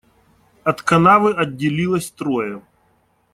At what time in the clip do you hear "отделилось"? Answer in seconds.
1.43-2.09